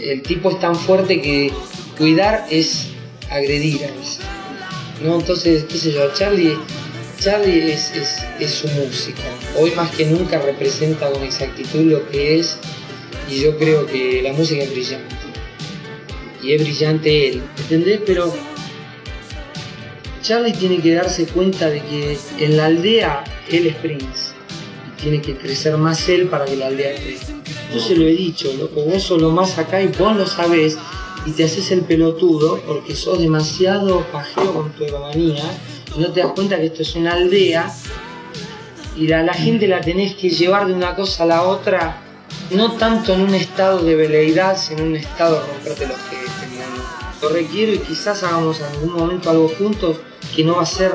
el 0.02 0.22
tipo 0.22 0.50
es 0.50 0.60
tan 0.60 0.76
fuerte 0.76 1.20
que 1.20 1.52
cuidar 1.96 2.46
es 2.50 2.88
agredir 3.30 3.84
a 3.84 5.04
¿no? 5.04 5.18
entonces 5.18 5.64
qué 5.64 5.76
sé 5.78 5.92
yo 5.92 6.12
Charlie 6.14 6.56
Charlie 7.18 7.72
es, 7.72 7.90
es, 7.92 8.16
es 8.38 8.50
su 8.50 8.68
música 8.68 9.22
hoy 9.58 9.70
más 9.72 9.90
que 9.94 10.04
nunca 10.06 10.40
representa 10.40 11.10
con 11.10 11.22
exactitud 11.22 11.80
lo 11.80 12.08
que 12.10 12.38
es 12.38 12.58
y 13.30 13.40
yo 13.40 13.56
creo 13.58 13.86
que 13.86 14.20
la 14.22 14.32
música 14.32 14.62
es 14.62 14.70
brillante. 14.70 15.14
Y 16.42 16.52
es 16.52 16.62
brillante 16.62 17.28
él, 17.28 17.42
¿entendés? 17.58 18.00
Pero 18.04 18.34
Charlie 20.22 20.52
tiene 20.52 20.78
que 20.78 20.94
darse 20.94 21.26
cuenta 21.26 21.70
de 21.70 21.80
que 21.80 22.18
en 22.38 22.56
la 22.56 22.66
aldea 22.66 23.24
él 23.50 23.66
es 23.66 23.76
Prince. 23.76 24.34
Y 24.88 25.02
tiene 25.02 25.22
que 25.22 25.36
crecer 25.36 25.76
más 25.78 26.06
él 26.08 26.28
para 26.28 26.44
que 26.44 26.56
la 26.56 26.66
aldea 26.66 26.94
crezca. 26.94 27.32
Yo 27.72 27.80
se 27.80 27.96
lo 27.96 28.06
he 28.06 28.12
dicho, 28.12 28.52
loco, 28.58 28.82
vos 28.82 29.02
sos 29.02 29.20
lo 29.20 29.30
más 29.30 29.58
acá 29.58 29.82
y 29.82 29.88
vos 29.88 30.16
lo 30.16 30.26
sabés 30.26 30.76
y 31.26 31.30
te 31.30 31.44
haces 31.44 31.70
el 31.70 31.82
pelotudo 31.82 32.60
porque 32.66 32.94
sos 32.94 33.18
demasiado 33.18 34.04
pajero 34.12 34.52
con 34.52 34.72
tu 34.72 34.84
egomanía 34.84 35.44
y 35.96 36.00
no 36.00 36.12
te 36.12 36.20
das 36.20 36.32
cuenta 36.32 36.56
que 36.56 36.66
esto 36.66 36.82
es 36.82 36.94
una 36.96 37.12
aldea 37.12 37.72
y 38.96 39.10
a 39.12 39.22
la 39.22 39.34
gente 39.34 39.66
la 39.66 39.80
tenés 39.80 40.14
que 40.14 40.30
llevar 40.30 40.66
de 40.66 40.74
una 40.74 40.94
cosa 40.94 41.24
a 41.24 41.26
la 41.26 41.42
otra 41.42 42.00
no 42.50 42.72
tanto 42.72 43.14
en 43.14 43.22
un 43.22 43.34
estado 43.34 43.82
de 43.82 43.94
veleidad, 43.94 44.58
sino 44.58 44.80
en 44.80 44.88
un 44.88 44.96
estado 44.96 45.40
de 45.40 45.46
romperte 45.46 45.86
los 45.86 45.98
que 45.98 46.16
Lo 47.22 47.28
requiero 47.30 47.72
y 47.72 47.78
quizás 47.78 48.22
hagamos 48.22 48.60
en 48.60 48.66
algún 48.66 48.92
momento 48.92 49.30
algo 49.30 49.48
juntos 49.48 49.96
que 50.34 50.44
no 50.44 50.56
va 50.56 50.62
a 50.62 50.66
ser 50.66 50.92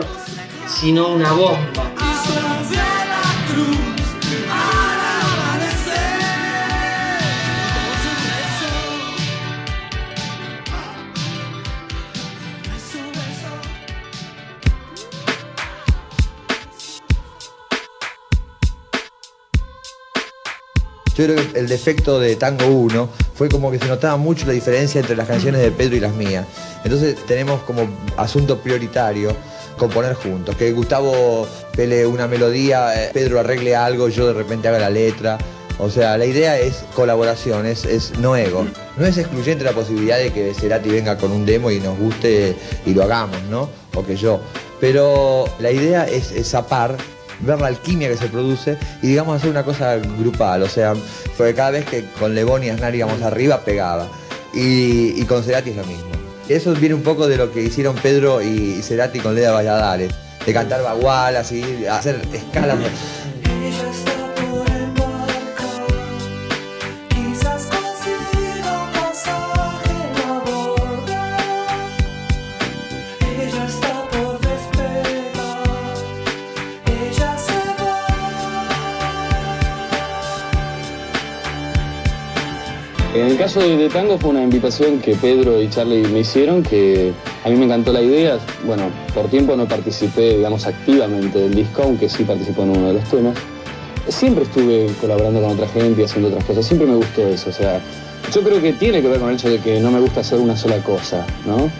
sino 0.68 1.08
una 1.08 1.34
bomba. 1.34 1.99
Yo 21.20 21.26
creo 21.26 21.36
que 21.52 21.60
el 21.60 21.68
defecto 21.68 22.18
de 22.18 22.38
Tango 22.38 22.68
1 22.68 23.10
fue 23.34 23.50
como 23.50 23.70
que 23.70 23.78
se 23.78 23.90
notaba 23.90 24.16
mucho 24.16 24.46
la 24.46 24.54
diferencia 24.54 25.02
entre 25.02 25.18
las 25.18 25.28
canciones 25.28 25.62
de 25.62 25.70
Pedro 25.70 25.98
y 25.98 26.00
las 26.00 26.14
mías. 26.14 26.46
Entonces 26.86 27.18
tenemos 27.28 27.62
como 27.64 27.90
asunto 28.16 28.60
prioritario 28.60 29.36
componer 29.78 30.14
juntos. 30.14 30.56
Que 30.56 30.72
Gustavo 30.72 31.46
pele 31.76 32.08
una 32.08 32.26
melodía, 32.30 32.94
eh, 32.96 33.10
Pedro 33.12 33.42
arregle 33.42 33.76
algo, 33.76 34.08
yo 34.08 34.28
de 34.28 34.34
repente 34.34 34.70
haga 34.70 34.80
la 34.80 34.90
letra. 34.90 35.38
O 35.78 35.90
sea, 35.90 36.18
la 36.18 36.26
idea 36.26 36.58
es 36.58 36.86
colaboración, 36.96 37.66
es, 37.66 37.84
es 37.84 38.18
no 38.20 38.38
ego. 38.38 38.66
No 38.96 39.06
es 39.06 39.18
excluyente 39.18 39.66
la 39.66 39.74
posibilidad 39.74 40.18
de 40.20 40.32
que 40.32 40.54
Cerati 40.54 40.88
venga 40.88 41.18
con 41.18 41.34
un 41.34 41.46
demo 41.46 41.70
y 41.70 41.82
nos 41.82 42.00
guste 42.00 42.56
y 42.86 42.94
lo 42.94 43.04
hagamos, 43.04 43.42
¿no? 43.50 43.70
O 43.94 44.06
que 44.06 44.16
yo. 44.16 44.40
Pero 44.80 45.50
la 45.60 45.72
idea 45.72 46.08
es, 46.08 46.32
es 46.32 46.48
zapar 46.48 46.96
ver 47.42 47.60
la 47.60 47.68
alquimia 47.68 48.10
que 48.10 48.18
se 48.18 48.28
produce 48.28 48.78
y 49.02 49.08
digamos 49.08 49.38
hacer 49.38 49.50
una 49.50 49.64
cosa 49.64 49.98
grupal, 49.98 50.64
o 50.64 50.70
sea, 50.70 50.94
porque 51.38 51.54
cada 51.54 51.72
vez 51.72 51.86
que 51.86 52.06
con 52.20 52.36
Lebón 52.36 52.64
y 52.64 52.70
Aznar 52.70 52.96
íbamos 52.96 53.22
arriba 53.22 53.64
pegaba 53.64 54.08
y, 54.54 55.20
y 55.20 55.26
con 55.26 55.44
Cerati 55.44 55.72
es 55.72 55.76
lo 55.76 55.86
mismo. 55.86 56.10
Eso 56.48 56.74
viene 56.74 56.96
un 56.96 57.04
poco 57.04 57.28
de 57.28 57.38
lo 57.38 57.52
que 57.52 57.62
hicieron 57.62 57.96
Pedro 57.96 58.42
y 58.42 58.82
Cerati 58.82 59.20
con 59.20 59.36
Leda 59.36 59.52
Valladares, 59.52 60.12
de 60.46 60.54
cantar 60.54 60.82
bagual, 60.82 61.36
así, 61.38 61.86
hacer 61.86 62.22
escalas. 62.34 62.78
Caso 83.40 83.62
de, 83.62 83.88
Tango 83.88 84.18
fue 84.18 84.32
una 84.32 84.44
invitación 84.44 85.00
que 85.00 85.16
Pedro 85.16 85.62
y 85.62 85.70
Charlie 85.70 86.06
me 86.10 86.20
hicieron, 86.20 86.62
que 86.62 87.14
a 87.46 87.50
mí 87.50 87.56
me 87.56 87.66
encantó 87.66 87.94
la 87.94 88.02
idea. 88.02 88.38
Bueno, 88.66 88.90
por 89.14 89.30
tiempo 89.30 89.56
no 89.56 89.66
participé, 89.66 90.36
digamos, 90.36 90.66
activamente 90.66 91.40
del 91.40 91.56
disco, 91.56 91.84
aunque 91.84 92.10
sí 92.10 92.26
participó 92.26 92.64
en 92.64 92.72
uno 92.72 92.88
de 92.88 92.94
los 92.96 93.04
temas. 93.06 93.38
Siempre 94.10 94.44
estuve 94.44 94.88
colaborando 95.00 95.40
con 95.42 95.52
otra 95.52 95.70
gente 95.70 96.02
y 96.02 96.04
haciendo 96.04 96.28
otras 96.28 96.44
cosas, 96.44 96.66
siempre 96.66 96.86
me 96.86 96.98
gustó 96.98 97.26
eso, 97.28 97.50
o 97.50 97.54
sea, 97.54 97.82
yo 98.34 98.42
creo 98.42 98.62
que 98.62 98.74
tiene 98.74 99.02
que 99.02 99.08
ver 99.08 99.20
con 99.22 99.30
el 99.30 99.36
hecho 99.36 99.50
de 99.50 99.60
que 99.60 99.80
no 99.80 99.90
me 99.90 100.02
gusta 100.02 100.20
hacer 100.20 100.40
una 100.40 100.58
sola 100.58 100.84
cosa, 100.84 101.26
¿no? 101.46 101.72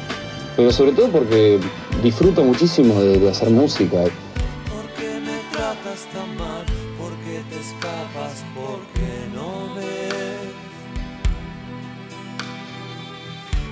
Pero 0.56 0.72
sobre 0.72 0.94
todo 0.94 1.10
porque 1.10 1.60
disfruto 2.02 2.42
muchísimo 2.42 3.02
de, 3.02 3.30
hacer 3.30 3.50
música. 3.50 3.98
¿Por 3.98 5.04
me 5.22 5.40
tratas 5.52 6.08
tan 6.14 6.38
mal? 6.38 6.66
¿Por 6.98 7.12
te 7.50 7.60
escapas? 7.60 8.46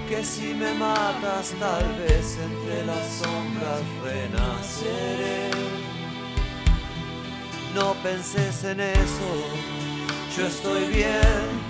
Que 0.07 0.23
si 0.23 0.53
me 0.53 0.73
matas 0.75 1.53
tal 1.59 1.83
vez 1.99 2.39
entre 2.41 2.85
las 2.85 3.05
sombras 3.09 3.81
renaceré. 4.01 5.51
No 7.75 7.93
penses 8.01 8.63
en 8.63 8.79
eso, 8.79 9.31
yo 10.37 10.47
estoy 10.47 10.85
bien. 10.85 11.67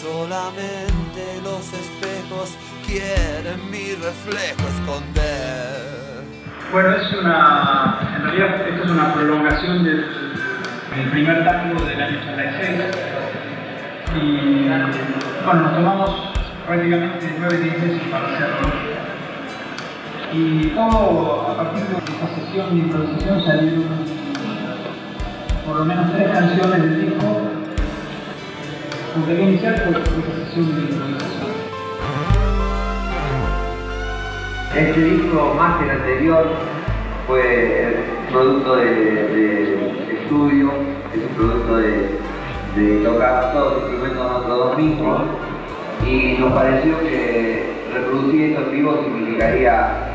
Solamente 0.00 1.40
los 1.42 1.70
espejos 1.74 2.56
quieren 2.86 3.70
mi 3.70 3.92
reflejo 3.92 4.66
esconder. 4.78 6.24
Bueno, 6.72 6.96
es 6.96 7.12
una. 7.12 7.98
En 8.16 8.22
realidad, 8.22 8.68
esto 8.68 8.84
es 8.84 8.90
una 8.90 9.12
prolongación 9.12 9.84
del, 9.84 10.00
del 10.96 11.10
primer 11.10 11.44
tango 11.44 11.84
del 11.84 12.00
año 12.00 12.18
86. 12.20 12.80
Y 14.16 14.68
bueno, 15.44 15.60
nos 15.60 15.74
tomamos 15.74 16.23
prácticamente 16.66 17.36
nueve 17.38 17.58
meses 17.58 18.02
para 18.10 18.28
hacerlo. 18.28 18.68
Y 20.32 20.66
todo 20.68 21.46
a 21.48 21.56
partir 21.56 21.84
de 21.84 21.96
esta 21.96 22.34
sesión 22.34 22.70
de 22.70 22.76
improvisación 22.76 23.44
salieron 23.44 23.84
por 25.66 25.76
lo 25.76 25.84
menos 25.84 26.12
tres 26.12 26.30
canciones 26.30 26.82
del 26.82 27.00
disco. 27.02 27.26
Aunque 29.14 29.30
quería 29.30 29.48
iniciar 29.48 29.84
por 29.84 29.96
esta 29.96 30.10
sesión 30.10 30.74
de 30.74 30.82
improvisación. 30.82 31.54
Este 34.76 35.00
disco, 35.04 35.54
más 35.56 35.78
que 35.78 35.84
el 35.84 35.90
anterior, 35.90 36.46
fue 37.28 38.04
producto 38.32 38.76
de, 38.76 40.18
estudio, 40.20 40.72
es 41.14 41.22
un 41.22 41.36
producto 41.36 41.76
de, 41.76 43.04
tocar 43.04 43.52
todos 43.52 43.74
los 43.74 43.82
instrumentos 43.92 44.32
nosotros 44.32 44.78
mismos 44.78 45.22
y 46.02 46.36
nos 46.38 46.52
pareció 46.52 46.98
que 47.00 47.74
reproducir 47.92 48.50
esto 48.50 48.62
en 48.62 48.70
vivo 48.72 49.02
significaría 49.04 50.10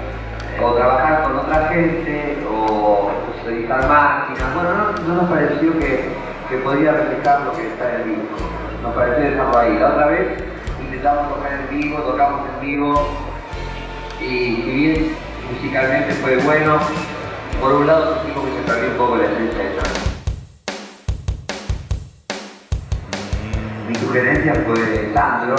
o 0.62 0.74
trabajar 0.74 1.24
con 1.24 1.38
otra 1.38 1.70
gente 1.70 2.38
o 2.50 3.12
utilizar 3.46 3.88
máquinas. 3.88 4.54
Bueno, 4.54 4.74
no, 4.74 5.08
no 5.08 5.22
nos 5.22 5.30
pareció 5.30 5.78
que, 5.80 6.10
que 6.50 6.58
podía 6.58 6.92
reflejar 6.92 7.42
lo 7.42 7.54
que 7.54 7.68
está 7.68 7.96
en 7.96 8.02
el 8.02 8.10
disco. 8.10 8.38
Nos 8.84 8.94
pareció 8.94 9.32
dejarlo 9.32 9.58
ahí. 9.58 9.80
La 9.80 9.88
otra 9.90 10.08
vez 10.08 10.44
intentamos 10.82 11.30
tocar 11.30 11.52
en 11.54 11.80
vivo, 11.80 12.00
tocamos 12.00 12.42
en 12.54 12.68
vivo 12.68 13.08
y 14.22 14.26
si 14.26 14.72
bien 14.72 15.16
musicalmente 15.52 16.14
fue 16.16 16.38
bueno, 16.38 16.78
por 17.62 17.74
un 17.74 17.88
lado 17.88 18.16
sentimos 18.16 18.46
que 18.46 18.56
se 18.58 18.62
perdió 18.62 18.92
un 18.92 18.98
poco 18.98 19.16
la 19.18 19.26
esencia 19.26 19.64
de 19.64 19.99
Mi 23.90 23.96
sugerencia 23.96 24.54
fue 24.68 25.12
Sandro, 25.16 25.56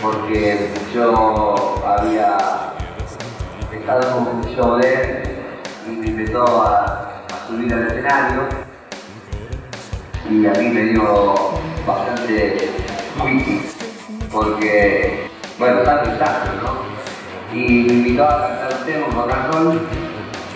porque 0.00 0.70
yo 0.94 1.84
había 1.86 2.38
estado 3.70 4.18
en 4.18 4.36
un 4.38 4.56
show 4.56 4.78
de 4.78 4.94
él 4.94 5.22
y 5.86 5.90
me 5.90 6.06
invitó 6.06 6.42
a, 6.62 7.26
subir 7.46 7.70
al 7.74 7.86
escenario 7.86 8.48
y 10.30 10.46
a 10.46 10.52
mí 10.52 10.68
me 10.70 10.84
dio 10.84 11.34
bastante 11.86 12.70
wiki 13.22 13.60
porque, 14.32 15.28
bueno, 15.58 15.82
tanto 15.82 16.14
y 16.14 16.18
tanto, 16.18 16.50
¿no? 16.62 17.54
Y 17.54 17.84
me 17.84 17.92
invitó 17.92 18.24
a 18.24 18.48
cantar 18.48 18.78
un 18.80 18.86
tema, 18.86 19.22
and 19.22 19.52
roll, 19.52 19.80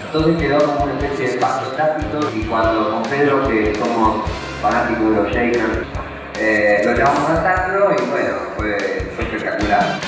entonces 0.07 0.38
quedó 0.38 0.64
como 0.64 0.85
una 0.85 0.94
especie 0.94 1.29
de 1.29 1.37
pacto 1.37 1.68
tácito 1.72 2.31
y 2.35 2.44
cuando 2.44 2.92
con 2.92 3.03
Pedro, 3.03 3.46
que 3.46 3.74
somos 3.74 4.24
fanáticos 4.62 5.11
de 5.11 5.22
los 5.22 5.31
Shakers, 5.31 5.97
eh, 6.40 6.83
lo 6.85 6.94
llamamos 6.94 7.31
a 7.31 7.42
Sandro 7.42 7.92
y 7.92 8.11
bueno, 8.11 8.35
fue, 8.57 8.77
fue 9.16 9.24
espectacular. 9.24 10.08